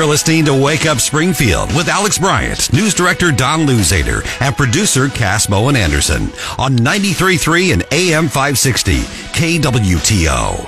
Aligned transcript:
You're 0.00 0.08
listening 0.08 0.46
to 0.46 0.54
Wake 0.54 0.86
Up 0.86 0.96
Springfield 0.96 1.76
with 1.76 1.86
Alex 1.86 2.18
Bryant, 2.18 2.72
news 2.72 2.94
director 2.94 3.30
Don 3.30 3.66
Luzader, 3.66 4.24
and 4.40 4.56
producer 4.56 5.10
Cass 5.10 5.46
Bowen 5.46 5.76
Anderson 5.76 6.30
on 6.56 6.74
93.3 6.74 7.74
and 7.74 7.82
AM 7.92 8.24
560 8.28 9.00
KWTO. 9.36 10.64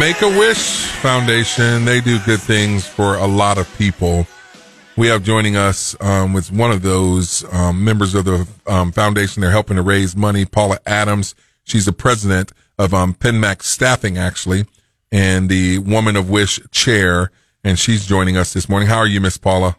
Make 0.00 0.20
a 0.22 0.36
Wish 0.36 0.86
Foundation, 1.00 1.84
they 1.84 2.00
do 2.00 2.18
good 2.26 2.40
things 2.40 2.88
for 2.88 3.14
a 3.18 3.26
lot 3.28 3.56
of 3.56 3.72
people. 3.78 4.26
We 4.96 5.06
have 5.06 5.22
joining 5.22 5.54
us 5.54 5.94
um, 6.00 6.32
with 6.32 6.50
one 6.50 6.72
of 6.72 6.82
those 6.82 7.44
um, 7.54 7.84
members 7.84 8.16
of 8.16 8.24
the 8.24 8.48
um, 8.66 8.90
foundation. 8.90 9.42
They're 9.42 9.52
helping 9.52 9.76
to 9.76 9.82
raise 9.82 10.16
money. 10.16 10.44
Paula 10.44 10.80
Adams. 10.86 11.36
She's 11.62 11.86
the 11.86 11.92
president 11.92 12.50
of 12.80 12.92
um, 12.92 13.14
Penmac 13.14 13.62
Staffing, 13.62 14.18
actually, 14.18 14.66
and 15.12 15.48
the 15.48 15.78
Woman 15.78 16.16
of 16.16 16.28
Wish 16.28 16.58
chair. 16.72 17.30
And 17.64 17.78
she's 17.78 18.06
joining 18.06 18.36
us 18.36 18.52
this 18.52 18.68
morning. 18.68 18.88
How 18.88 18.98
are 18.98 19.06
you, 19.06 19.20
Miss 19.20 19.38
Paula? 19.38 19.76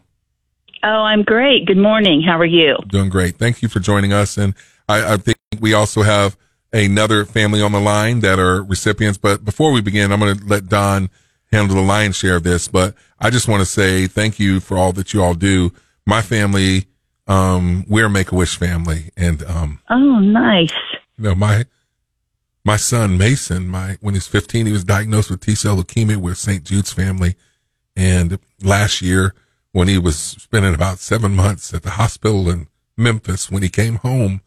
Oh, 0.82 0.88
I'm 0.88 1.22
great. 1.22 1.66
Good 1.66 1.78
morning. 1.78 2.20
How 2.22 2.38
are 2.38 2.44
you? 2.44 2.76
Doing 2.88 3.08
great. 3.08 3.36
Thank 3.36 3.62
you 3.62 3.68
for 3.68 3.80
joining 3.80 4.12
us. 4.12 4.36
And 4.36 4.54
I, 4.88 5.14
I 5.14 5.16
think 5.16 5.38
we 5.60 5.72
also 5.72 6.02
have 6.02 6.36
another 6.72 7.24
family 7.24 7.62
on 7.62 7.72
the 7.72 7.80
line 7.80 8.20
that 8.20 8.38
are 8.38 8.62
recipients. 8.62 9.18
But 9.18 9.44
before 9.44 9.72
we 9.72 9.80
begin, 9.80 10.12
I'm 10.12 10.20
going 10.20 10.36
to 10.36 10.44
let 10.44 10.68
Don 10.68 11.10
handle 11.52 11.76
the 11.76 11.82
lion's 11.82 12.16
share 12.16 12.36
of 12.36 12.42
this. 12.42 12.68
But 12.68 12.94
I 13.18 13.30
just 13.30 13.48
want 13.48 13.60
to 13.60 13.66
say 13.66 14.06
thank 14.06 14.38
you 14.38 14.60
for 14.60 14.76
all 14.76 14.92
that 14.92 15.14
you 15.14 15.22
all 15.22 15.34
do. 15.34 15.72
My 16.04 16.22
family, 16.22 16.86
um, 17.26 17.84
we're 17.88 18.08
Make 18.08 18.32
a 18.32 18.34
Wish 18.34 18.56
family, 18.56 19.10
and 19.16 19.42
um, 19.44 19.80
oh, 19.90 20.20
nice. 20.20 20.72
You 21.18 21.24
know, 21.24 21.34
my 21.34 21.64
my 22.64 22.76
son 22.76 23.18
Mason, 23.18 23.68
my 23.68 23.96
when 24.00 24.14
he's 24.14 24.28
15, 24.28 24.66
he 24.66 24.72
was 24.72 24.84
diagnosed 24.84 25.30
with 25.30 25.40
T 25.40 25.54
cell 25.54 25.76
leukemia 25.76 26.18
with 26.18 26.38
St. 26.38 26.62
Jude's 26.62 26.92
family, 26.92 27.34
and 27.96 28.38
last 28.62 29.00
year 29.00 29.34
when 29.72 29.88
he 29.88 29.98
was 29.98 30.16
spending 30.18 30.74
about 30.74 30.98
seven 30.98 31.34
months 31.34 31.74
at 31.74 31.82
the 31.82 31.90
hospital 31.90 32.48
in 32.48 32.68
Memphis, 32.96 33.50
when 33.50 33.62
he 33.62 33.68
came 33.68 33.96
home, 33.96 34.40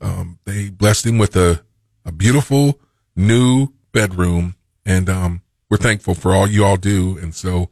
um, 0.00 0.38
they 0.44 0.68
blessed 0.70 1.06
him 1.06 1.18
with 1.18 1.36
a 1.36 1.62
a 2.04 2.12
beautiful 2.12 2.80
new 3.14 3.68
bedroom, 3.92 4.56
and 4.84 5.08
um, 5.08 5.42
we're 5.70 5.76
thankful 5.76 6.14
for 6.14 6.34
all 6.34 6.46
you 6.46 6.64
all 6.64 6.76
do. 6.76 7.18
And 7.18 7.34
so, 7.34 7.70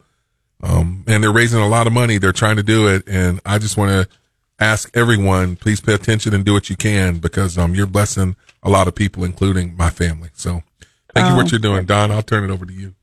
um, 0.63 1.05
and 1.07 1.23
they're 1.23 1.33
raising 1.33 1.61
a 1.61 1.69
lot 1.69 1.87
of 1.87 1.93
money. 1.93 2.19
They're 2.19 2.33
trying 2.33 2.57
to 2.57 2.63
do 2.63 2.89
it. 2.89 3.03
And 3.07 3.41
I 3.45 3.59
just 3.59 3.77
want 3.77 3.91
to 3.91 4.17
ask 4.59 4.95
everyone, 4.97 5.57
please 5.57 5.81
pay 5.81 5.95
attention 5.95 6.35
and 6.35 6.45
do 6.45 6.53
what 6.53 6.71
you 6.71 6.77
can 6.77 7.19
because, 7.19 7.59
um, 7.59 7.75
you're 7.75 7.87
blessing 7.87 8.37
a 8.63 8.71
lot 8.71 8.89
of 8.89 8.95
people, 8.95 9.25
including 9.25 9.77
my 9.77 9.91
family. 9.91 10.31
So 10.35 10.63
thank 11.15 11.27
you 11.27 11.33
for 11.33 11.37
what 11.37 11.47
oh. 11.47 11.51
you're 11.53 11.61
doing. 11.61 11.87
Don, 11.87 12.11
I'll 12.11 12.23
turn 12.23 12.49
it 12.49 12.53
over 12.53 12.67
to 12.67 12.73
you. 12.73 12.95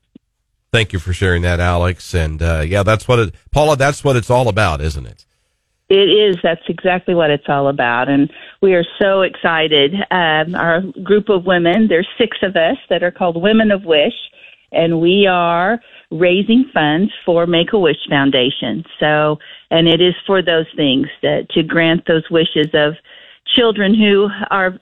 Thank 0.70 0.92
you 0.92 0.98
for 0.98 1.12
sharing 1.12 1.42
that, 1.42 1.60
Alex. 1.60 2.14
And, 2.14 2.42
uh, 2.42 2.62
yeah, 2.66 2.82
that's 2.82 3.08
what 3.08 3.18
it, 3.18 3.34
Paula, 3.50 3.76
that's 3.76 4.04
what 4.04 4.16
it's 4.16 4.30
all 4.30 4.48
about, 4.48 4.80
isn't 4.80 5.06
it? 5.06 5.24
It 5.88 6.10
is. 6.10 6.36
That's 6.42 6.60
exactly 6.68 7.14
what 7.14 7.30
it's 7.30 7.48
all 7.48 7.68
about. 7.68 8.10
And 8.10 8.30
we 8.60 8.74
are 8.74 8.84
so 9.00 9.22
excited. 9.22 9.94
Um, 10.10 10.54
our 10.54 10.82
group 11.02 11.30
of 11.30 11.46
women, 11.46 11.88
there's 11.88 12.08
six 12.18 12.36
of 12.42 12.56
us 12.56 12.76
that 12.90 13.02
are 13.02 13.10
called 13.10 13.40
Women 13.40 13.70
of 13.70 13.84
Wish 13.84 14.12
and 14.72 15.00
we 15.00 15.26
are 15.26 15.80
raising 16.10 16.70
funds 16.72 17.12
for 17.24 17.46
Make 17.46 17.72
a 17.72 17.78
Wish 17.78 18.06
Foundation. 18.08 18.84
So, 19.00 19.38
and 19.70 19.88
it 19.88 20.00
is 20.00 20.14
for 20.26 20.42
those 20.42 20.66
things 20.76 21.06
that 21.22 21.48
to 21.50 21.62
grant 21.62 22.06
those 22.06 22.28
wishes 22.30 22.68
of 22.74 22.94
children 23.56 23.94
who 23.94 24.28
are 24.50 24.78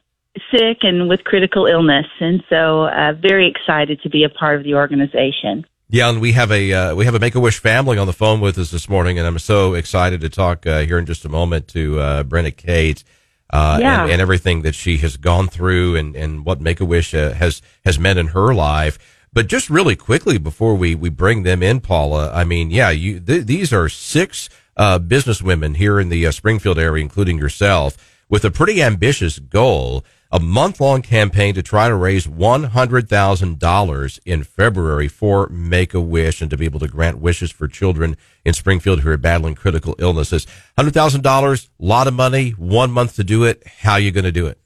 sick 0.50 0.78
and 0.82 1.08
with 1.08 1.24
critical 1.24 1.66
illness. 1.66 2.06
And 2.20 2.42
so, 2.48 2.84
uh, 2.86 3.12
very 3.20 3.48
excited 3.48 4.00
to 4.02 4.10
be 4.10 4.24
a 4.24 4.28
part 4.28 4.58
of 4.58 4.64
the 4.64 4.74
organization. 4.74 5.64
Yeah, 5.88 6.08
and 6.10 6.20
we 6.20 6.32
have 6.32 6.50
a 6.50 6.72
uh, 6.72 6.94
we 6.96 7.04
have 7.04 7.14
a 7.14 7.20
Make 7.20 7.36
a 7.36 7.40
Wish 7.40 7.60
family 7.60 7.96
on 7.96 8.08
the 8.08 8.12
phone 8.12 8.40
with 8.40 8.58
us 8.58 8.72
this 8.72 8.88
morning, 8.88 9.18
and 9.18 9.26
I'm 9.26 9.38
so 9.38 9.74
excited 9.74 10.20
to 10.22 10.28
talk 10.28 10.66
uh, 10.66 10.80
here 10.80 10.98
in 10.98 11.06
just 11.06 11.24
a 11.24 11.28
moment 11.28 11.68
to 11.68 12.00
uh, 12.00 12.24
Brinna 12.24 12.56
Kate. 12.56 13.04
Uh, 13.48 13.78
yeah. 13.80 14.02
and, 14.02 14.10
and, 14.10 14.20
everything 14.20 14.62
that 14.62 14.74
she 14.74 14.96
has 14.96 15.16
gone 15.16 15.46
through 15.46 15.94
and, 15.94 16.16
and 16.16 16.44
what 16.44 16.60
Make 16.60 16.80
a 16.80 16.84
Wish 16.84 17.14
uh, 17.14 17.32
has 17.34 17.62
has 17.84 17.96
meant 17.96 18.18
in 18.18 18.28
her 18.28 18.52
life. 18.52 18.98
But 19.32 19.46
just 19.46 19.70
really 19.70 19.94
quickly 19.94 20.36
before 20.36 20.74
we, 20.74 20.96
we 20.96 21.10
bring 21.10 21.44
them 21.44 21.62
in, 21.62 21.78
Paula, 21.80 22.32
I 22.32 22.42
mean, 22.42 22.72
yeah, 22.72 22.90
you, 22.90 23.20
th- 23.20 23.46
these 23.46 23.72
are 23.72 23.88
six, 23.88 24.48
uh, 24.76 24.98
businesswomen 24.98 25.76
here 25.76 26.00
in 26.00 26.08
the 26.08 26.26
uh, 26.26 26.32
Springfield 26.32 26.78
area, 26.78 27.02
including 27.02 27.38
yourself, 27.38 27.96
with 28.28 28.44
a 28.44 28.50
pretty 28.50 28.82
ambitious 28.82 29.38
goal, 29.38 30.04
a 30.30 30.40
month 30.40 30.80
long 30.80 31.02
campaign 31.02 31.54
to 31.54 31.62
try 31.62 31.88
to 31.88 31.94
raise 31.94 32.26
$100,000 32.26 34.18
in 34.24 34.44
February 34.44 35.08
for 35.08 35.48
Make 35.48 35.94
a 35.94 36.00
Wish 36.00 36.40
and 36.40 36.50
to 36.50 36.56
be 36.56 36.64
able 36.64 36.80
to 36.80 36.88
grant 36.88 37.18
wishes 37.18 37.50
for 37.50 37.68
children 37.68 38.16
in 38.44 38.54
Springfield 38.54 39.00
who 39.00 39.10
are 39.10 39.16
battling 39.16 39.54
critical 39.54 39.94
illnesses. 39.98 40.46
$100,000, 40.78 41.68
a 41.68 41.84
lot 41.84 42.06
of 42.06 42.14
money, 42.14 42.50
one 42.50 42.90
month 42.90 43.16
to 43.16 43.24
do 43.24 43.44
it. 43.44 43.66
How 43.66 43.92
are 43.92 44.00
you 44.00 44.10
going 44.10 44.24
to 44.24 44.32
do 44.32 44.46
it? 44.46 44.58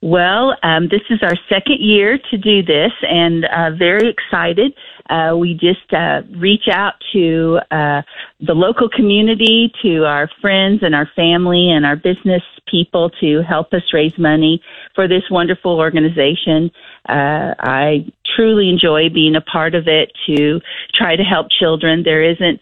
Well, 0.00 0.56
um, 0.62 0.88
this 0.88 1.00
is 1.10 1.18
our 1.22 1.34
second 1.48 1.80
year 1.80 2.18
to 2.30 2.38
do 2.38 2.62
this, 2.62 2.92
and 3.02 3.44
uh, 3.46 3.72
very 3.76 4.08
excited. 4.08 4.72
Uh, 5.08 5.36
we 5.36 5.54
just 5.54 5.92
uh, 5.92 6.22
reach 6.36 6.68
out 6.70 6.94
to 7.12 7.58
uh, 7.70 8.02
the 8.40 8.54
local 8.54 8.88
community, 8.88 9.72
to 9.82 10.04
our 10.04 10.28
friends 10.40 10.80
and 10.82 10.94
our 10.94 11.08
family 11.16 11.70
and 11.70 11.86
our 11.86 11.96
business 11.96 12.42
people 12.66 13.10
to 13.20 13.42
help 13.42 13.72
us 13.72 13.82
raise 13.92 14.16
money 14.18 14.62
for 14.94 15.08
this 15.08 15.22
wonderful 15.30 15.78
organization. 15.78 16.70
Uh, 17.08 17.54
I 17.58 18.06
truly 18.36 18.68
enjoy 18.68 19.08
being 19.08 19.34
a 19.36 19.40
part 19.40 19.74
of 19.74 19.88
it 19.88 20.12
to 20.26 20.60
try 20.94 21.16
to 21.16 21.22
help 21.22 21.48
children. 21.50 22.02
There 22.04 22.22
isn't 22.22 22.60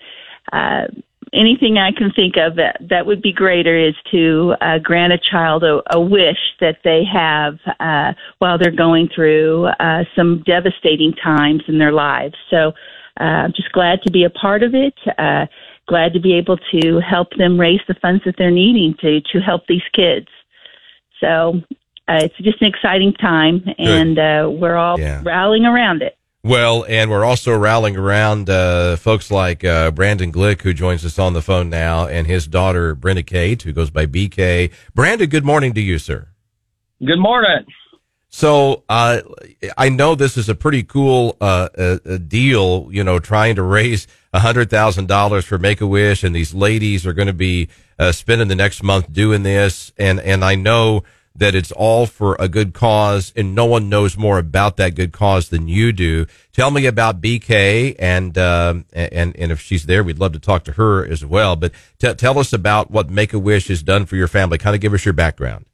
uh, 0.53 0.87
anything 1.33 1.79
I 1.79 1.93
can 1.93 2.13
think 2.13 2.37
of 2.37 2.57
that, 2.57 2.79
that 2.89 3.07
would 3.07 3.23
be 3.23 3.33
greater 3.33 3.77
is 3.77 3.95
to 4.13 4.55
uh, 4.61 4.79
grant 4.79 5.13
a 5.13 5.19
child 5.19 5.65
a, 5.65 5.83
a 5.91 6.01
wish 6.01 6.39
that 6.61 6.79
they 6.85 7.03
have 7.05 7.59
uh, 7.81 8.13
while 8.39 8.59
they're 8.59 8.71
going 8.71 9.09
through 9.15 9.67
uh, 9.81 10.05
some 10.15 10.43
devastating 10.47 11.13
times 11.15 11.63
in 11.69 11.79
their 11.79 11.93
lives. 11.93 12.35
So 12.51 12.73
uh, 13.21 13.25
I'm 13.25 13.53
just 13.55 13.73
glad 13.73 14.03
to 14.03 14.11
be 14.11 14.25
a 14.25 14.31
part 14.31 14.63
of 14.63 14.75
it. 14.75 14.95
Uh, 15.19 15.47
glad 15.89 16.13
to 16.13 16.21
be 16.21 16.35
able 16.35 16.59
to 16.73 17.01
help 17.01 17.29
them 17.37 17.59
raise 17.59 17.81
the 17.89 17.95
funds 17.95 18.23
that 18.25 18.35
they're 18.37 18.51
needing 18.51 18.95
to 19.01 19.21
to 19.33 19.41
help 19.41 19.67
these 19.67 19.83
kids. 19.93 20.29
So 21.21 21.63
uh, 22.09 22.21
it's 22.23 22.37
just 22.39 22.61
an 22.61 22.69
exciting 22.69 23.15
time, 23.15 23.65
and 23.79 24.19
uh, 24.19 24.51
we're 24.51 24.77
all 24.77 24.99
yeah. 24.99 25.23
rallying 25.25 25.65
around 25.65 26.03
it. 26.03 26.17
Well, 26.47 26.85
and 26.89 27.11
we're 27.11 27.25
also 27.25 27.59
rallying 27.59 27.97
around 27.97 28.49
uh, 28.49 28.95
folks 28.95 29.33
like 29.33 29.65
uh, 29.65 29.91
Brandon 29.91 30.31
Glick, 30.31 30.63
who 30.63 30.73
joins 30.73 31.05
us 31.05 31.19
on 31.19 31.33
the 31.33 31.43
phone 31.43 31.69
now, 31.69 32.07
and 32.07 32.25
his 32.25 32.47
daughter 32.47 32.95
Brinna 32.95 33.27
Kate, 33.27 33.61
who 33.61 33.73
goes 33.73 33.91
by 33.91 34.07
BK. 34.07 34.73
Brandon, 34.95 35.29
good 35.29 35.45
morning 35.45 35.75
to 35.75 35.81
you, 35.81 35.99
sir. 35.99 36.29
Good 37.05 37.19
morning. 37.19 37.67
So 38.29 38.85
uh, 38.89 39.23
I 39.77 39.89
know 39.89 40.15
this 40.15 40.37
is 40.37 40.49
a 40.49 40.55
pretty 40.55 40.85
cool 40.85 41.37
uh, 41.41 41.69
a 41.77 42.17
deal, 42.17 42.91
you 42.93 43.03
know, 43.03 43.19
trying 43.19 43.57
to 43.57 43.65
raise 43.65 44.07
a 44.33 44.39
hundred 44.39 44.71
thousand 44.71 45.09
dollars 45.09 45.45
for 45.45 45.59
Make 45.59 45.81
a 45.81 45.87
Wish, 45.89 46.23
and 46.23 46.33
these 46.33 46.55
ladies 46.55 47.05
are 47.05 47.13
going 47.13 47.27
to 47.27 47.33
be 47.33 47.71
uh, 47.99 48.13
spending 48.13 48.47
the 48.47 48.55
next 48.55 48.85
month 48.85 49.13
doing 49.13 49.43
this, 49.43 49.93
and 49.99 50.21
and 50.21 50.45
I 50.45 50.55
know 50.55 51.03
that 51.39 51.55
it's 51.55 51.73
all 51.73 52.07
for 52.07 52.37
a 52.39 52.49
good 52.49 52.73
cause 52.75 53.33
and 53.37 53.55
no 53.55 53.67
one 53.67 53.89
knows 53.89 54.17
more 54.17 54.39
about 54.39 54.77
that 54.77 54.95
good 54.95 55.13
cause 55.13 55.49
than 55.49 55.69
you 55.69 55.93
do. 55.93 56.27
Tell 56.53 56.71
me 56.71 56.87
about 56.87 57.21
BK 57.21 57.97
and, 57.99 58.37
um, 58.39 58.87
and, 58.93 59.37
and 59.37 59.53
if 59.53 59.61
she's 59.61 59.87
there, 59.87 60.03
we'd 60.03 60.19
love 60.19 60.33
to 60.33 60.39
talk 60.39 60.65
to 60.65 60.73
her 60.73 61.05
as 61.05 61.25
well. 61.25 61.57
But 61.57 61.73
t- 61.99 62.15
tell 62.15 62.39
us 62.39 62.53
about 62.53 62.91
what 62.91 63.11
Make 63.11 63.33
a 63.33 63.39
Wish 63.39 63.69
has 63.69 63.83
done 63.83 64.07
for 64.07 64.17
your 64.17 64.29
family. 64.29 64.59
Kind 64.59 64.75
of 64.75 64.81
give 64.81 64.95
us 64.95 65.05
your 65.05 65.15
background. 65.15 65.67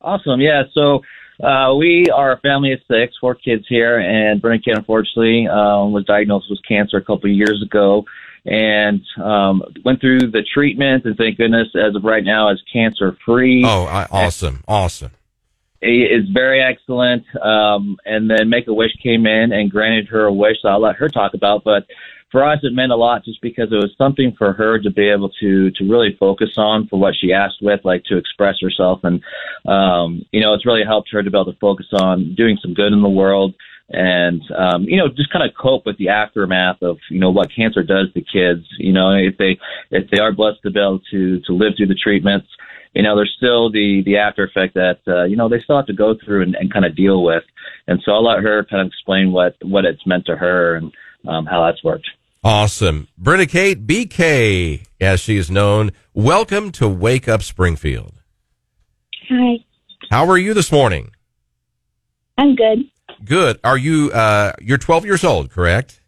Awesome. 0.00 0.40
Yeah. 0.40 0.64
So, 0.72 1.00
uh, 1.42 1.74
we 1.74 2.06
are 2.14 2.32
a 2.32 2.38
family 2.38 2.72
of 2.72 2.78
six, 2.86 3.14
four 3.20 3.34
kids 3.34 3.64
here, 3.68 3.98
and 3.98 4.40
Brinna 4.40 4.64
Kate, 4.64 4.76
unfortunately, 4.76 5.48
um, 5.48 5.92
was 5.92 6.04
diagnosed 6.04 6.46
with 6.48 6.60
cancer 6.66 6.96
a 6.96 7.00
couple 7.00 7.28
of 7.28 7.36
years 7.36 7.60
ago 7.60 8.04
and 8.46 9.00
um, 9.22 9.62
went 9.84 10.00
through 10.00 10.20
the 10.20 10.44
treatment, 10.52 11.04
and 11.04 11.16
thank 11.16 11.38
goodness, 11.38 11.68
as 11.74 11.94
of 11.94 12.04
right 12.04 12.24
now, 12.24 12.50
is 12.50 12.62
cancer 12.72 13.16
free. 13.24 13.64
Oh, 13.64 13.84
I, 13.84 14.06
awesome, 14.10 14.56
and 14.56 14.64
awesome! 14.68 15.10
It's 15.80 16.28
very 16.30 16.62
excellent. 16.62 17.24
Um, 17.42 17.96
and 18.04 18.30
then 18.30 18.48
Make 18.48 18.68
a 18.68 18.74
Wish 18.74 18.92
came 19.02 19.26
in 19.26 19.52
and 19.52 19.70
granted 19.70 20.08
her 20.08 20.24
a 20.24 20.32
wish, 20.32 20.56
so 20.62 20.68
I'll 20.68 20.80
let 20.80 20.96
her 20.96 21.08
talk 21.08 21.34
about. 21.34 21.62
But 21.64 21.86
for 22.30 22.44
us, 22.44 22.58
it 22.62 22.72
meant 22.72 22.92
a 22.92 22.96
lot 22.96 23.24
just 23.24 23.40
because 23.40 23.70
it 23.70 23.76
was 23.76 23.94
something 23.96 24.34
for 24.36 24.52
her 24.52 24.78
to 24.78 24.90
be 24.90 25.08
able 25.08 25.30
to 25.40 25.70
to 25.70 25.88
really 25.88 26.16
focus 26.18 26.50
on 26.56 26.86
for 26.88 26.98
what 26.98 27.14
she 27.18 27.32
asked 27.32 27.62
with, 27.62 27.80
like 27.84 28.04
to 28.04 28.18
express 28.18 28.56
herself, 28.60 29.00
and 29.04 29.22
um, 29.66 30.24
you 30.32 30.40
know, 30.40 30.52
it's 30.52 30.66
really 30.66 30.84
helped 30.84 31.10
her 31.12 31.22
to 31.22 31.30
be 31.30 31.36
able 31.36 31.50
to 31.50 31.58
focus 31.58 31.86
on 31.92 32.34
doing 32.34 32.58
some 32.60 32.74
good 32.74 32.92
in 32.92 33.02
the 33.02 33.08
world 33.08 33.54
and 33.90 34.42
um, 34.56 34.84
you 34.84 34.96
know 34.96 35.08
just 35.08 35.32
kind 35.32 35.48
of 35.48 35.56
cope 35.56 35.84
with 35.86 35.98
the 35.98 36.08
aftermath 36.08 36.82
of 36.82 36.98
you 37.10 37.20
know 37.20 37.30
what 37.30 37.54
cancer 37.54 37.82
does 37.82 38.12
to 38.14 38.20
kids. 38.20 38.66
You 38.78 38.92
know 38.92 39.10
if 39.10 39.36
they 39.38 39.58
if 39.90 40.10
they 40.10 40.18
are 40.18 40.32
blessed 40.32 40.62
to 40.62 40.70
be 40.70 40.80
able 40.80 41.00
to 41.10 41.40
to 41.40 41.52
live 41.52 41.74
through 41.76 41.88
the 41.88 41.94
treatments, 41.94 42.48
you 42.94 43.02
know 43.02 43.14
there's 43.14 43.34
still 43.36 43.70
the 43.70 44.02
the 44.04 44.16
after 44.16 44.44
effect 44.44 44.74
that 44.74 45.00
uh, 45.06 45.24
you 45.24 45.36
know 45.36 45.48
they 45.48 45.60
still 45.60 45.76
have 45.76 45.86
to 45.86 45.92
go 45.92 46.14
through 46.24 46.42
and, 46.42 46.54
and 46.54 46.72
kind 46.72 46.84
of 46.84 46.96
deal 46.96 47.22
with. 47.22 47.42
And 47.86 48.00
so 48.04 48.12
I'll 48.12 48.24
let 48.24 48.42
her 48.42 48.64
kind 48.64 48.80
of 48.80 48.88
explain 48.88 49.32
what 49.32 49.56
what 49.62 49.84
it's 49.84 50.06
meant 50.06 50.26
to 50.26 50.36
her 50.36 50.76
and 50.76 50.92
um, 51.28 51.46
how 51.46 51.66
that's 51.66 51.84
worked. 51.84 52.08
Awesome. 52.42 53.08
Brinna 53.20 53.48
Kate, 53.48 53.86
BK, 53.86 54.84
as 55.00 55.20
she 55.20 55.38
is 55.38 55.50
known, 55.50 55.92
welcome 56.12 56.70
to 56.72 56.86
Wake 56.86 57.26
Up 57.26 57.42
Springfield. 57.42 58.12
Hi. 59.30 59.64
How 60.10 60.28
are 60.28 60.36
you 60.36 60.52
this 60.52 60.70
morning? 60.70 61.12
I'm 62.36 62.54
good. 62.54 62.90
Good. 63.24 63.58
Are 63.64 63.76
you, 63.76 64.10
uh, 64.12 64.52
you're 64.60 64.78
12 64.78 65.04
years 65.04 65.24
old, 65.24 65.50
correct? 65.50 66.00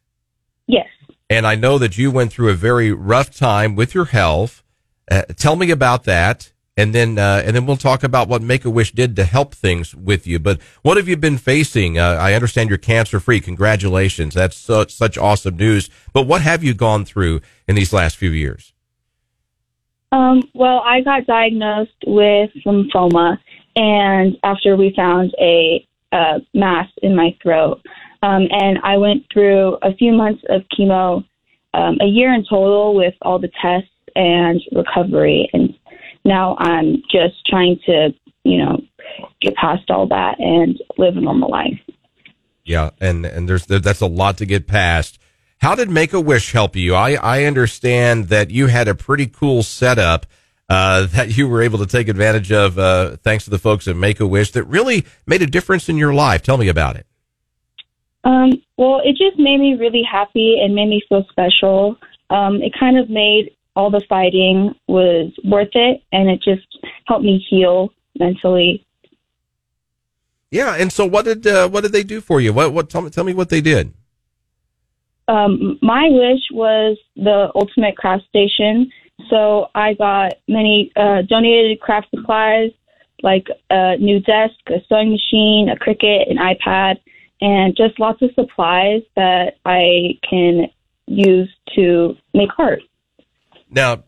Yes. 0.66 0.88
And 1.28 1.46
I 1.46 1.54
know 1.54 1.78
that 1.78 1.98
you 1.98 2.10
went 2.10 2.32
through 2.32 2.50
a 2.50 2.54
very 2.54 2.92
rough 2.92 3.34
time 3.36 3.74
with 3.74 3.94
your 3.94 4.06
health. 4.06 4.62
Uh, 5.10 5.22
tell 5.36 5.56
me 5.56 5.70
about 5.70 6.04
that. 6.04 6.52
And 6.78 6.94
then, 6.94 7.18
uh, 7.18 7.42
and 7.44 7.56
then 7.56 7.64
we'll 7.64 7.78
talk 7.78 8.02
about 8.02 8.28
what 8.28 8.42
Make 8.42 8.66
a 8.66 8.70
Wish 8.70 8.92
did 8.92 9.16
to 9.16 9.24
help 9.24 9.54
things 9.54 9.94
with 9.94 10.26
you. 10.26 10.38
But 10.38 10.60
what 10.82 10.98
have 10.98 11.08
you 11.08 11.16
been 11.16 11.38
facing? 11.38 11.98
Uh, 11.98 12.18
I 12.20 12.34
understand 12.34 12.68
you're 12.68 12.78
cancer 12.78 13.18
free. 13.18 13.40
Congratulations. 13.40 14.34
That's 14.34 14.56
such, 14.56 14.92
such 14.92 15.16
awesome 15.16 15.56
news. 15.56 15.88
But 16.12 16.26
what 16.26 16.42
have 16.42 16.62
you 16.62 16.74
gone 16.74 17.06
through 17.06 17.40
in 17.66 17.76
these 17.76 17.94
last 17.94 18.16
few 18.16 18.30
years? 18.30 18.74
Um, 20.12 20.42
well, 20.54 20.82
I 20.84 21.00
got 21.00 21.26
diagnosed 21.26 22.04
with 22.06 22.50
lymphoma, 22.64 23.38
and 23.74 24.36
after 24.42 24.76
we 24.76 24.92
found 24.94 25.34
a, 25.40 25.85
a 26.12 26.40
mass 26.54 26.88
in 27.02 27.14
my 27.14 27.36
throat, 27.42 27.80
um, 28.22 28.48
and 28.50 28.78
I 28.82 28.96
went 28.96 29.24
through 29.32 29.78
a 29.82 29.94
few 29.94 30.12
months 30.12 30.42
of 30.48 30.62
chemo, 30.76 31.24
um, 31.74 31.98
a 32.00 32.06
year 32.06 32.32
in 32.32 32.44
total 32.48 32.94
with 32.94 33.14
all 33.22 33.38
the 33.38 33.50
tests 33.60 33.90
and 34.14 34.60
recovery. 34.72 35.48
And 35.52 35.74
now 36.24 36.56
I'm 36.58 37.02
just 37.10 37.46
trying 37.46 37.78
to, 37.86 38.14
you 38.44 38.58
know, 38.58 38.80
get 39.40 39.54
past 39.54 39.90
all 39.90 40.06
that 40.08 40.40
and 40.40 40.80
live 40.98 41.16
a 41.16 41.20
normal 41.20 41.50
life. 41.50 41.78
Yeah, 42.64 42.90
and 43.00 43.24
and 43.24 43.48
there's 43.48 43.66
that's 43.66 44.00
a 44.00 44.06
lot 44.06 44.38
to 44.38 44.46
get 44.46 44.66
past. 44.66 45.20
How 45.58 45.74
did 45.74 45.88
Make 45.88 46.12
a 46.12 46.20
Wish 46.20 46.52
help 46.52 46.74
you? 46.74 46.94
I 46.94 47.12
I 47.14 47.44
understand 47.44 48.28
that 48.28 48.50
you 48.50 48.66
had 48.66 48.88
a 48.88 48.94
pretty 48.94 49.26
cool 49.26 49.62
setup 49.62 50.26
uh, 50.68 51.06
that 51.06 51.36
you 51.36 51.48
were 51.48 51.62
able 51.62 51.78
to 51.78 51.86
take 51.86 52.08
advantage 52.08 52.50
of 52.52 52.78
uh, 52.78 53.16
thanks 53.22 53.44
to 53.44 53.50
the 53.50 53.58
folks 53.58 53.86
at 53.86 53.96
Make 53.96 54.20
a 54.20 54.26
Wish 54.26 54.52
that 54.52 54.64
really 54.64 55.04
made 55.26 55.42
a 55.42 55.46
difference 55.46 55.88
in 55.88 55.96
your 55.96 56.14
life. 56.14 56.42
Tell 56.42 56.58
me 56.58 56.68
about 56.68 56.96
it. 56.96 57.06
Um, 58.24 58.60
well, 58.76 59.00
it 59.04 59.16
just 59.16 59.38
made 59.38 59.58
me 59.58 59.76
really 59.78 60.02
happy 60.02 60.58
and 60.60 60.74
made 60.74 60.88
me 60.88 61.00
feel 61.08 61.24
special. 61.30 61.96
Um, 62.30 62.60
it 62.60 62.72
kind 62.78 62.98
of 62.98 63.08
made 63.08 63.52
all 63.76 63.90
the 63.90 64.02
fighting 64.08 64.74
was 64.88 65.32
worth 65.44 65.68
it, 65.74 66.02
and 66.10 66.28
it 66.28 66.42
just 66.42 66.66
helped 67.06 67.24
me 67.24 67.44
heal 67.48 67.90
mentally. 68.18 68.84
Yeah, 70.50 70.74
and 70.74 70.92
so 70.92 71.06
what 71.06 71.24
did 71.24 71.46
uh, 71.46 71.68
what 71.68 71.82
did 71.82 71.92
they 71.92 72.02
do 72.02 72.20
for 72.20 72.40
you? 72.40 72.52
What 72.52 72.72
what 72.72 72.88
tell 72.88 73.02
me 73.02 73.10
tell 73.10 73.24
me 73.24 73.34
what 73.34 73.48
they 73.48 73.60
did. 73.60 73.92
Um, 75.28 75.78
my 75.82 76.08
wish 76.08 76.40
was 76.52 76.96
the 77.16 77.50
ultimate 77.54 77.96
craft 77.96 78.24
station, 78.28 78.90
so 79.30 79.68
I 79.74 79.94
got 79.94 80.34
many 80.48 80.92
uh, 80.96 81.22
donated 81.22 81.80
craft 81.80 82.08
supplies 82.14 82.70
like 83.22 83.46
a 83.70 83.96
new 83.96 84.20
desk, 84.20 84.54
a 84.68 84.80
sewing 84.88 85.10
machine, 85.10 85.68
a 85.68 85.76
Cricut, 85.76 86.30
an 86.30 86.36
iPad, 86.36 86.98
and 87.40 87.76
just 87.76 87.98
lots 87.98 88.22
of 88.22 88.30
supplies 88.34 89.02
that 89.16 89.56
I 89.64 90.18
can 90.28 90.68
use 91.06 91.48
to 91.74 92.16
make 92.34 92.50
art. 92.58 92.82
Now, 93.70 94.04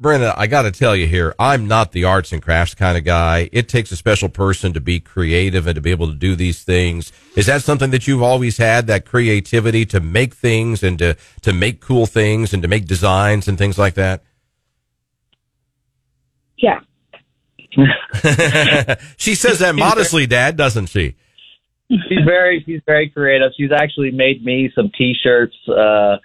Brinna, 0.00 0.32
I 0.36 0.46
got 0.46 0.62
to 0.62 0.70
tell 0.70 0.94
you 0.94 1.08
here, 1.08 1.34
I'm 1.40 1.66
not 1.66 1.90
the 1.90 2.04
arts 2.04 2.32
and 2.32 2.40
crafts 2.40 2.74
kind 2.74 2.96
of 2.96 3.04
guy. 3.04 3.50
It 3.52 3.68
takes 3.68 3.90
a 3.90 3.96
special 3.96 4.28
person 4.28 4.72
to 4.74 4.80
be 4.80 5.00
creative 5.00 5.66
and 5.66 5.74
to 5.74 5.80
be 5.80 5.90
able 5.90 6.06
to 6.06 6.14
do 6.14 6.36
these 6.36 6.62
things. 6.62 7.12
Is 7.36 7.46
that 7.46 7.62
something 7.62 7.90
that 7.90 8.06
you've 8.06 8.22
always 8.22 8.58
had, 8.58 8.86
that 8.86 9.04
creativity 9.04 9.84
to 9.86 9.98
make 9.98 10.34
things 10.34 10.84
and 10.84 10.98
to, 11.00 11.16
to 11.42 11.52
make 11.52 11.80
cool 11.80 12.06
things 12.06 12.54
and 12.54 12.62
to 12.62 12.68
make 12.68 12.86
designs 12.86 13.48
and 13.48 13.58
things 13.58 13.76
like 13.76 13.94
that? 13.94 14.22
Yeah. 16.58 16.80
she 19.16 19.34
says 19.34 19.60
that 19.60 19.74
modestly, 19.74 20.26
Dad, 20.26 20.56
doesn't 20.56 20.86
she? 20.86 21.16
she's 21.90 22.24
very 22.24 22.62
she's 22.66 22.80
very 22.86 23.08
creative. 23.08 23.52
She's 23.56 23.72
actually 23.72 24.10
made 24.10 24.44
me 24.44 24.70
some 24.74 24.90
T-shirts 24.96 25.56
uh, 25.68 26.16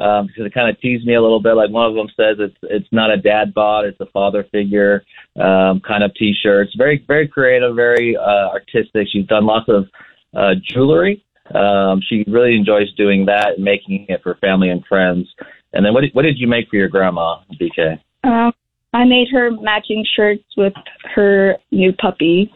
um, 0.00 0.26
because 0.26 0.46
it 0.46 0.54
kind 0.54 0.70
of 0.70 0.80
teased 0.80 1.06
me 1.06 1.14
a 1.14 1.22
little 1.22 1.40
bit. 1.40 1.54
Like 1.54 1.70
one 1.70 1.86
of 1.86 1.94
them 1.94 2.08
says 2.16 2.36
it's 2.38 2.56
it's 2.62 2.88
not 2.92 3.10
a 3.10 3.16
dad 3.16 3.54
bod, 3.54 3.84
it's 3.84 4.00
a 4.00 4.06
father 4.06 4.44
figure 4.50 5.04
um, 5.36 5.80
kind 5.86 6.02
of 6.02 6.14
T-shirts. 6.14 6.74
Very 6.76 7.04
very 7.06 7.28
creative, 7.28 7.76
very 7.76 8.16
uh, 8.16 8.48
artistic. 8.48 9.08
She's 9.12 9.26
done 9.26 9.46
lots 9.46 9.68
of 9.68 9.86
uh, 10.34 10.54
jewelry. 10.68 11.24
Um, 11.54 12.00
she 12.08 12.24
really 12.28 12.54
enjoys 12.54 12.92
doing 12.94 13.26
that 13.26 13.54
and 13.56 13.64
making 13.64 14.06
it 14.08 14.22
for 14.22 14.36
family 14.36 14.70
and 14.70 14.84
friends. 14.86 15.28
And 15.72 15.84
then 15.84 15.92
what 15.92 16.02
did, 16.02 16.14
what 16.14 16.22
did 16.22 16.38
you 16.38 16.46
make 16.46 16.68
for 16.68 16.76
your 16.76 16.88
grandma, 16.88 17.40
BK? 17.60 17.98
Um, 18.22 18.52
I 18.92 19.04
made 19.04 19.28
her 19.32 19.50
matching 19.50 20.04
shirts 20.16 20.44
with 20.56 20.72
her 21.14 21.56
new 21.70 21.92
puppy. 21.92 22.52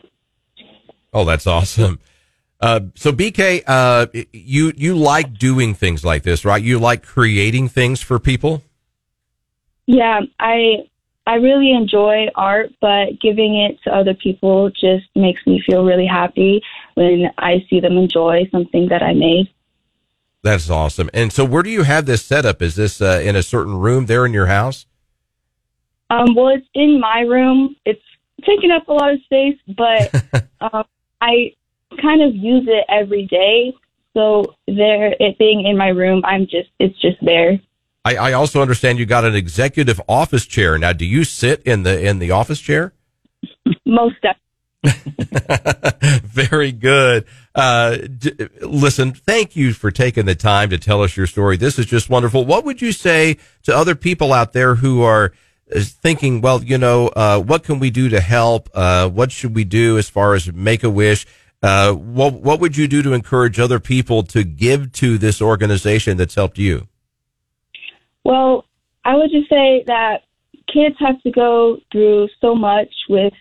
Oh, 1.13 1.25
that's 1.25 1.47
awesome. 1.47 2.01
Uh, 2.61 2.81
so 2.95 3.13
BK, 3.13 3.63
uh, 3.67 4.07
you 4.33 4.73
you 4.77 4.97
like 4.97 5.37
doing 5.39 5.75
things 5.75 6.05
like 6.05 6.23
this, 6.23 6.45
right? 6.45 6.63
You 6.63 6.79
like 6.79 7.05
creating 7.05 7.69
things 7.69 8.01
for 8.01 8.19
people. 8.19 8.63
Yeah, 9.87 10.21
I 10.41 10.87
I 11.27 11.35
really 11.37 11.73
enjoy 11.73 12.27
art, 12.35 12.71
but 12.81 13.21
giving 13.21 13.57
it 13.57 13.79
to 13.85 13.95
other 13.95 14.15
people 14.15 14.71
just 14.71 15.07
makes 15.15 15.41
me 15.47 15.63
feel 15.67 15.85
really 15.85 16.07
happy 16.07 16.63
when 16.95 17.31
I 17.39 17.65
see 17.71 17.81
them 17.81 17.97
enjoy 17.97 18.49
something 18.51 18.89
that 18.89 19.03
I 19.03 19.15
made. 19.15 19.49
That's 20.43 20.69
awesome. 20.69 21.09
And 21.15 21.33
so, 21.33 21.45
where 21.45 21.63
do 21.63 21.71
you 21.71 21.85
have 21.85 22.05
this 22.05 22.23
set 22.23 22.45
up? 22.45 22.61
Is 22.61 22.77
this 22.77 23.01
uh, 23.01 23.21
in 23.25 23.37
a 23.37 23.43
certain 23.43 23.79
room 23.79 24.07
there 24.07 24.27
in 24.27 24.35
your 24.35 24.47
house? 24.47 24.85
Um, 26.15 26.35
well, 26.35 26.49
it's 26.49 26.67
in 26.75 27.01
my 27.01 27.21
room. 27.21 27.77
It's 27.85 28.03
taking 28.47 28.71
up 28.71 28.89
a 28.89 28.93
lot 28.93 29.13
of 29.13 29.21
space, 29.23 29.59
but 29.77 30.15
um, 30.61 30.85
I 31.21 31.55
kind 32.01 32.23
of 32.23 32.35
use 32.35 32.67
it 32.69 32.85
every 32.89 33.27
day. 33.27 33.75
So 34.13 34.55
there, 34.69 35.15
it 35.19 35.39
being 35.39 35.67
in 35.67 35.77
my 35.77 35.89
room, 35.89 36.23
I'm 36.25 36.43
just, 36.43 36.69
it's 36.79 36.99
just 37.01 37.17
there. 37.21 37.61
I, 38.05 38.17
I 38.17 38.33
also 38.35 38.63
understand 38.63 38.99
you 38.99 39.07
got 39.07 39.25
an 39.25 39.35
executive 39.35 40.01
office 40.09 40.47
chair. 40.47 40.79
Now, 40.79 40.93
do 40.93 41.05
you 41.05 41.25
sit 41.25 41.63
in 41.63 41.83
the, 41.83 42.01
in 42.01 42.21
the 42.21 42.31
office 42.31 42.61
chair? 42.61 42.93
Most 43.85 44.17
definitely. 44.23 44.41
Very 46.23 46.71
good. 46.71 47.25
Uh, 47.55 47.97
d- 47.97 48.49
listen, 48.61 49.13
thank 49.13 49.57
you 49.57 49.73
for 49.73 49.91
taking 49.91 50.27
the 50.27 50.35
time 50.35 50.71
to 50.71 50.79
tell 50.79 51.03
us 51.03 51.17
your 51.17 51.27
story. 51.27 51.57
This 51.57 51.79
is 51.79 51.87
just 51.87 52.11
wonderful. 52.11 52.45
What 52.45 52.65
would 52.65 52.83
you 52.83 52.93
say 52.93 53.39
to 53.63 53.75
other 53.75 53.95
people 53.95 54.33
out 54.33 54.53
there 54.53 54.77
who 54.77 55.03
are 55.03 55.33
thinking, 55.71 56.41
well, 56.41 56.63
you 56.63 56.79
know, 56.79 57.09
uh, 57.09 57.41
what 57.41 57.65
can 57.65 57.79
we 57.79 57.91
do 57.91 58.09
to 58.09 58.21
help? 58.21 58.69
Uh, 58.75 59.09
what 59.09 59.33
should 59.33 59.55
we 59.55 59.65
do 59.65 59.99
as 59.99 60.09
far 60.09 60.35
as 60.35 60.53
make 60.53 60.85
a 60.85 60.91
wish? 60.91 61.27
Uh, 61.63 61.93
what 61.93 62.35
what 62.35 62.61
would 62.61 62.77
you 62.77 62.87
do 62.87 63.03
to 63.03 63.15
encourage 63.15 63.59
other 63.59 63.81
people 63.81 64.23
to 64.23 64.45
give 64.45 64.93
to 64.93 65.17
this 65.17 65.41
organization 65.41 66.19
that's 66.19 66.35
helped 66.35 66.59
you? 66.59 66.87
Well, 68.23 68.67
I 69.05 69.17
would 69.17 69.31
just 69.31 69.49
say 69.49 69.83
that 69.87 70.25
kids 70.73 70.97
have 70.99 71.21
to 71.23 71.31
go 71.31 71.79
through 71.91 72.29
so 72.41 72.55
much 72.55 72.93
with 73.09 73.33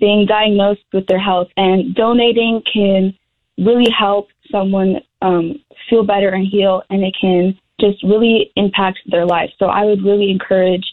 being 0.00 0.24
diagnosed 0.26 0.84
with 0.92 1.06
their 1.06 1.20
health, 1.20 1.48
and 1.56 1.94
donating 1.94 2.62
can 2.72 3.14
really 3.58 3.90
help 3.90 4.28
someone 4.50 5.00
um, 5.20 5.60
feel 5.90 6.04
better 6.04 6.30
and 6.30 6.46
heal, 6.46 6.82
and 6.88 7.02
it 7.02 7.14
can 7.20 7.58
just 7.80 8.02
really 8.02 8.52
impact 8.56 9.00
their 9.06 9.26
life. 9.26 9.50
So 9.58 9.66
I 9.66 9.84
would 9.84 10.02
really 10.02 10.30
encourage 10.30 10.84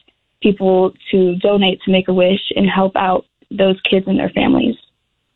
people 0.42 0.94
to 1.12 1.36
donate 1.38 1.82
to 1.84 1.92
Make 1.92 2.08
a 2.08 2.14
Wish 2.14 2.52
and 2.56 2.70
help 2.70 2.96
out 2.96 3.26
those 3.50 3.80
kids 3.90 4.08
and 4.08 4.20
their 4.20 4.30
families. 4.30 4.76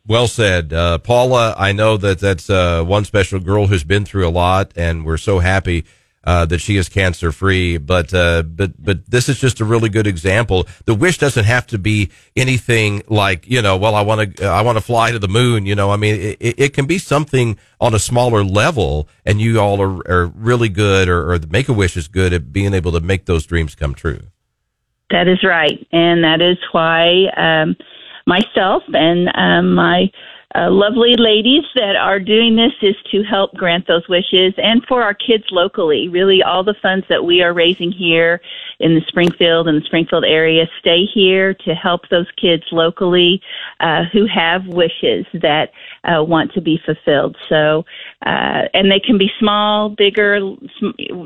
Well 0.06 0.28
said, 0.28 0.72
uh, 0.72 0.98
Paula. 0.98 1.54
I 1.58 1.72
know 1.72 1.96
that 1.96 2.20
that's 2.20 2.48
uh, 2.48 2.84
one 2.84 3.04
special 3.04 3.40
girl 3.40 3.66
who's 3.66 3.82
been 3.82 4.04
through 4.04 4.28
a 4.28 4.30
lot, 4.30 4.72
and 4.76 5.04
we're 5.04 5.16
so 5.16 5.40
happy 5.40 5.84
uh, 6.22 6.44
that 6.46 6.58
she 6.58 6.76
is 6.76 6.88
cancer 6.88 7.32
free. 7.32 7.76
But 7.78 8.14
uh, 8.14 8.42
but 8.42 8.80
but 8.82 9.10
this 9.10 9.28
is 9.28 9.40
just 9.40 9.60
a 9.60 9.64
really 9.64 9.88
good 9.88 10.06
example. 10.06 10.66
The 10.84 10.94
wish 10.94 11.18
doesn't 11.18 11.44
have 11.44 11.66
to 11.68 11.78
be 11.78 12.10
anything 12.36 13.02
like 13.08 13.48
you 13.48 13.62
know. 13.62 13.76
Well, 13.76 13.96
I 13.96 14.02
want 14.02 14.36
to 14.36 14.44
I 14.44 14.62
want 14.62 14.76
to 14.76 14.82
fly 14.82 15.10
to 15.10 15.18
the 15.18 15.28
moon. 15.28 15.66
You 15.66 15.74
know, 15.74 15.90
I 15.90 15.96
mean, 15.96 16.36
it, 16.38 16.54
it 16.60 16.74
can 16.74 16.86
be 16.86 16.98
something 16.98 17.58
on 17.80 17.92
a 17.92 17.98
smaller 17.98 18.44
level, 18.44 19.08
and 19.24 19.40
you 19.40 19.58
all 19.60 19.80
are, 19.80 20.08
are 20.08 20.26
really 20.26 20.68
good, 20.68 21.08
or, 21.08 21.32
or 21.32 21.38
the 21.38 21.48
Make 21.48 21.68
a 21.68 21.72
Wish 21.72 21.96
is 21.96 22.06
good 22.06 22.32
at 22.32 22.52
being 22.52 22.74
able 22.74 22.92
to 22.92 23.00
make 23.00 23.26
those 23.26 23.44
dreams 23.44 23.74
come 23.74 23.94
true. 23.94 24.20
That 25.10 25.28
is 25.28 25.42
right, 25.44 25.86
and 25.92 26.24
that 26.24 26.40
is 26.40 26.58
why. 26.72 27.26
Um, 27.36 27.76
myself 28.26 28.82
and 28.92 29.28
um, 29.34 29.74
my 29.74 30.10
uh, 30.54 30.70
lovely 30.70 31.16
ladies 31.16 31.64
that 31.74 31.96
are 31.96 32.18
doing 32.18 32.56
this 32.56 32.72
is 32.80 32.94
to 33.10 33.22
help 33.22 33.52
grant 33.54 33.86
those 33.86 34.08
wishes 34.08 34.54
and 34.56 34.82
for 34.86 35.02
our 35.02 35.12
kids 35.14 35.44
locally. 35.50 36.08
Really, 36.08 36.42
all 36.42 36.64
the 36.64 36.74
funds 36.80 37.04
that 37.08 37.24
we 37.24 37.42
are 37.42 37.52
raising 37.52 37.92
here 37.92 38.40
in 38.78 38.94
the 38.94 39.02
Springfield 39.08 39.68
and 39.68 39.80
the 39.80 39.86
Springfield 39.86 40.24
area 40.24 40.66
stay 40.78 41.04
here 41.04 41.52
to 41.52 41.74
help 41.74 42.08
those 42.08 42.30
kids 42.40 42.62
locally 42.72 43.40
uh, 43.80 44.04
who 44.12 44.26
have 44.26 44.66
wishes 44.66 45.26
that 45.34 45.70
uh, 46.06 46.22
want 46.22 46.52
to 46.52 46.60
be 46.60 46.80
fulfilled. 46.84 47.36
So, 47.48 47.84
uh, 48.24 48.62
and 48.72 48.90
they 48.90 49.00
can 49.00 49.18
be 49.18 49.30
small, 49.38 49.88
bigger. 49.88 50.40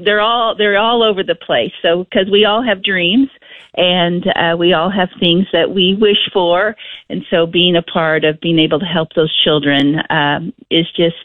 They're 0.04 0.20
all 0.20 0.54
they're 0.56 0.78
all 0.78 1.02
over 1.02 1.22
the 1.22 1.34
place. 1.34 1.72
So, 1.82 2.04
because 2.04 2.30
we 2.30 2.44
all 2.44 2.62
have 2.62 2.82
dreams 2.82 3.28
and 3.74 4.26
uh, 4.34 4.56
we 4.58 4.72
all 4.72 4.90
have 4.90 5.08
things 5.20 5.46
that 5.52 5.70
we 5.70 5.96
wish 6.00 6.30
for, 6.32 6.76
and 7.08 7.24
so 7.30 7.46
being 7.46 7.76
a 7.76 7.82
part 7.82 8.24
of 8.24 8.40
being 8.40 8.58
able 8.58 8.80
to 8.80 8.86
help 8.86 9.12
those 9.14 9.34
children 9.44 10.00
um, 10.10 10.52
is 10.70 10.86
just 10.96 11.16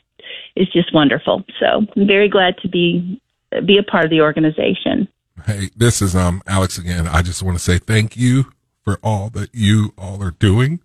is 0.55 0.67
just 0.71 0.93
wonderful. 0.93 1.43
So, 1.59 1.85
I'm 1.95 2.07
very 2.07 2.29
glad 2.29 2.57
to 2.59 2.67
be 2.67 3.21
be 3.65 3.77
a 3.77 3.83
part 3.83 4.05
of 4.05 4.11
the 4.11 4.21
organization. 4.21 5.07
Hey, 5.45 5.69
this 5.75 6.01
is 6.01 6.15
um 6.15 6.41
Alex 6.47 6.77
again. 6.77 7.07
I 7.07 7.21
just 7.21 7.43
want 7.43 7.57
to 7.57 7.63
say 7.63 7.77
thank 7.77 8.17
you 8.17 8.51
for 8.83 8.99
all 9.03 9.29
that 9.31 9.49
you 9.53 9.93
all 9.97 10.23
are 10.23 10.31
doing. 10.31 10.79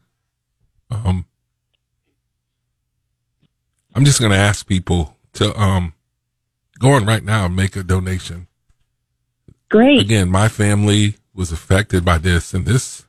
Um, 0.90 1.26
I'm 3.94 4.04
just 4.04 4.20
going 4.20 4.32
to 4.32 4.38
ask 4.38 4.66
people 4.66 5.16
to 5.35 5.59
um 5.61 5.94
go 6.78 6.92
on 6.92 7.06
right 7.06 7.25
now 7.25 7.47
and 7.47 7.56
make 7.56 7.76
a 7.76 7.82
donation. 7.82 8.47
Great. 9.68 10.00
Again, 10.00 10.28
my 10.28 10.49
family 10.49 11.14
was 11.35 11.52
affected 11.52 12.04
by 12.04 12.18
this, 12.18 12.52
and 12.52 12.66
this, 12.66 13.04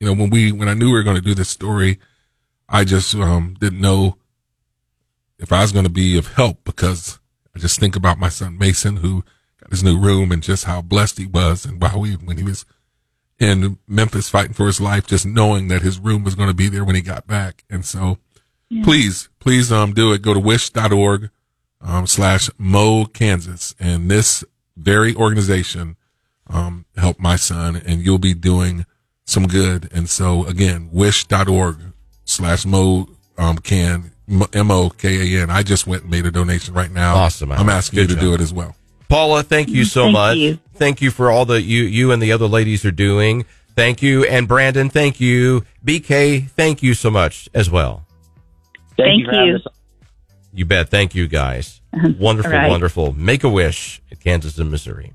you 0.00 0.06
know, 0.06 0.14
when 0.14 0.30
we 0.30 0.52
when 0.52 0.68
I 0.68 0.74
knew 0.74 0.86
we 0.86 0.92
were 0.92 1.02
going 1.02 1.16
to 1.16 1.22
do 1.22 1.34
this 1.34 1.50
story, 1.50 1.98
I 2.68 2.84
just 2.84 3.14
um 3.14 3.56
didn't 3.60 3.80
know 3.80 4.16
if 5.38 5.52
I 5.52 5.62
was 5.62 5.72
going 5.72 5.84
to 5.84 5.90
be 5.90 6.16
of 6.16 6.34
help 6.34 6.64
because 6.64 7.18
I 7.54 7.58
just 7.58 7.78
think 7.80 7.96
about 7.96 8.18
my 8.18 8.28
son 8.28 8.56
Mason 8.56 8.98
who 8.98 9.24
got 9.60 9.70
his 9.70 9.84
new 9.84 9.98
room 9.98 10.32
and 10.32 10.42
just 10.42 10.64
how 10.64 10.80
blessed 10.80 11.18
he 11.18 11.26
was, 11.26 11.64
and 11.64 11.80
while 11.80 12.00
we 12.00 12.14
when 12.14 12.38
he 12.38 12.44
was 12.44 12.64
in 13.38 13.78
Memphis 13.88 14.28
fighting 14.28 14.52
for 14.52 14.66
his 14.66 14.80
life, 14.80 15.06
just 15.06 15.26
knowing 15.26 15.68
that 15.68 15.82
his 15.82 15.98
room 15.98 16.22
was 16.22 16.34
going 16.34 16.48
to 16.48 16.54
be 16.54 16.68
there 16.68 16.84
when 16.84 16.94
he 16.94 17.02
got 17.02 17.26
back. 17.26 17.64
And 17.68 17.84
so 17.84 18.18
yeah. 18.72 18.84
please, 18.84 19.28
please, 19.38 19.70
um, 19.70 19.92
do 19.92 20.12
it. 20.12 20.22
Go 20.22 20.34
to 20.34 20.40
wish.org, 20.40 21.30
um, 21.80 22.06
slash 22.06 22.50
Mo, 22.58 23.04
Kansas. 23.04 23.74
And 23.78 24.10
this 24.10 24.44
very 24.76 25.14
organization, 25.14 25.96
um, 26.48 26.86
helped 26.96 27.20
my 27.20 27.36
son 27.36 27.76
and 27.76 28.04
you'll 28.04 28.18
be 28.18 28.34
doing 28.34 28.86
some 29.24 29.46
good. 29.46 29.88
And 29.92 30.08
so 30.08 30.44
again, 30.46 30.88
wish.org 30.92 31.78
slash 32.24 32.64
Mo, 32.64 33.08
um, 33.38 33.58
can, 33.58 34.12
M-O-K-A-N. 34.28 35.50
I 35.50 35.62
just 35.62 35.86
went 35.86 36.02
and 36.02 36.10
made 36.10 36.26
a 36.26 36.30
donation 36.30 36.74
right 36.74 36.90
now. 36.90 37.16
Awesome. 37.16 37.52
I'm 37.52 37.68
asking 37.68 38.00
you 38.00 38.06
to 38.06 38.14
job. 38.14 38.20
do 38.20 38.34
it 38.34 38.40
as 38.40 38.52
well. 38.52 38.74
Paula, 39.08 39.42
thank 39.42 39.68
you 39.68 39.84
so 39.84 40.04
thank 40.04 40.12
much. 40.12 40.36
You. 40.38 40.58
Thank 40.74 41.02
you 41.02 41.10
for 41.10 41.30
all 41.30 41.44
that 41.46 41.62
you, 41.62 41.82
you 41.82 42.12
and 42.12 42.22
the 42.22 42.32
other 42.32 42.46
ladies 42.46 42.84
are 42.84 42.90
doing. 42.92 43.44
Thank 43.76 44.02
you. 44.02 44.24
And 44.24 44.48
Brandon, 44.48 44.88
thank 44.88 45.20
you. 45.20 45.64
BK, 45.84 46.48
thank 46.48 46.82
you 46.82 46.94
so 46.94 47.10
much 47.10 47.48
as 47.52 47.68
well. 47.70 48.06
Thank, 48.96 49.26
thank 49.26 49.46
you. 49.46 49.58
You 50.52 50.64
bet. 50.64 50.88
Thank 50.88 51.14
you 51.14 51.28
guys. 51.28 51.80
Wonderful, 52.18 52.52
right. 52.52 52.70
wonderful. 52.70 53.12
Make 53.12 53.44
a 53.44 53.48
wish 53.48 54.00
at 54.10 54.20
Kansas 54.20 54.58
and 54.58 54.70
Missouri. 54.70 55.12